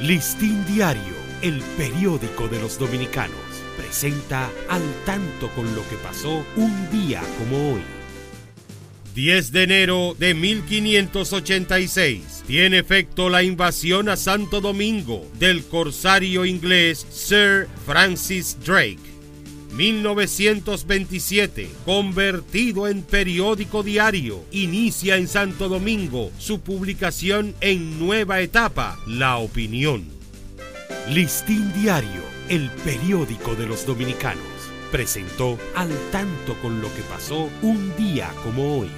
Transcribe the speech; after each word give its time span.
Listín 0.00 0.64
Diario, 0.66 1.14
el 1.40 1.60
periódico 1.78 2.48
de 2.48 2.60
los 2.60 2.78
dominicanos, 2.78 3.38
presenta 3.78 4.50
al 4.68 4.82
tanto 5.06 5.48
con 5.54 5.74
lo 5.74 5.88
que 5.88 5.96
pasó 5.96 6.44
un 6.56 6.90
día 6.90 7.22
como 7.38 7.72
hoy. 7.72 7.80
10 9.14 9.52
de 9.52 9.62
enero 9.62 10.14
de 10.18 10.34
1586 10.34 12.44
tiene 12.46 12.78
efecto 12.78 13.30
la 13.30 13.42
invasión 13.42 14.10
a 14.10 14.16
Santo 14.16 14.60
Domingo 14.60 15.26
del 15.38 15.64
corsario 15.64 16.44
inglés 16.44 17.06
Sir 17.08 17.66
Francis 17.86 18.58
Drake. 18.66 19.15
1927, 19.72 21.70
convertido 21.84 22.88
en 22.88 23.02
periódico 23.02 23.82
diario, 23.82 24.44
inicia 24.50 25.16
en 25.16 25.28
Santo 25.28 25.68
Domingo 25.68 26.30
su 26.38 26.60
publicación 26.60 27.54
en 27.60 27.98
nueva 27.98 28.40
etapa, 28.40 28.98
La 29.06 29.36
Opinión. 29.38 30.04
Listín 31.10 31.72
Diario, 31.72 32.22
el 32.48 32.70
periódico 32.84 33.54
de 33.54 33.66
los 33.66 33.86
dominicanos, 33.86 34.44
presentó 34.90 35.58
al 35.74 35.90
tanto 36.10 36.54
con 36.62 36.80
lo 36.80 36.92
que 36.94 37.02
pasó 37.02 37.48
un 37.62 37.94
día 37.96 38.30
como 38.42 38.78
hoy. 38.78 38.88